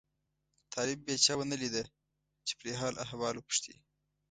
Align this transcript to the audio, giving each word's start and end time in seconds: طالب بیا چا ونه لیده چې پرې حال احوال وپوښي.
طالب 0.73 0.99
بیا 1.05 1.17
چا 1.25 1.33
ونه 1.37 1.57
لیده 1.61 1.83
چې 2.45 2.53
پرې 2.59 2.71
حال 2.79 2.93
احوال 3.05 3.35
وپوښي. 3.37 3.75